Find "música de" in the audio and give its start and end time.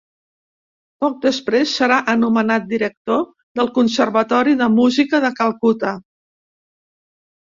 4.79-5.31